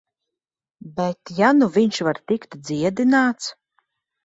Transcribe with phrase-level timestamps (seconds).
[0.99, 3.55] Bet ja nu viņš var tikt dziedināts...